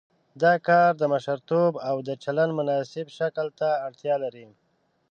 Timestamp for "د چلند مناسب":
2.07-3.05